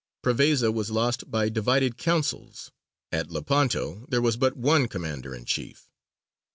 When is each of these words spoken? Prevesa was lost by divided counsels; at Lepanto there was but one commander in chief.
Prevesa 0.23 0.71
was 0.73 0.89
lost 0.89 1.29
by 1.29 1.47
divided 1.49 1.95
counsels; 1.95 2.71
at 3.11 3.29
Lepanto 3.29 4.07
there 4.09 4.19
was 4.19 4.35
but 4.35 4.57
one 4.57 4.87
commander 4.87 5.35
in 5.35 5.45
chief. 5.45 5.91